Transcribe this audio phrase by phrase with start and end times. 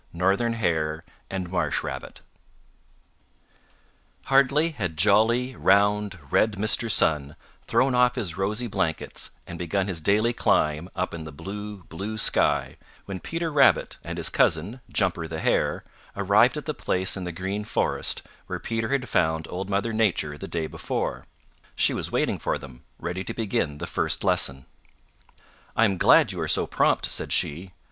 [0.17, 2.11] CHAPTER II Peter and Jumper go to School
[4.25, 6.89] Hardly had jolly, round, red Mr.
[6.89, 7.35] Sun
[7.67, 12.17] thrown off his rosy blankets and begun his daily climb up in the blue, blue
[12.17, 15.83] sky when Peter Rabbit and his cousin, Jumper the Hare,
[16.15, 20.35] arrived at the place in the Green Forest where Peter had found Old Mother Nature
[20.35, 21.25] the day before.
[21.75, 24.65] She was waiting for them, ready to begin the first lesson.
[25.75, 27.73] "I am glad you are so prompt," said she.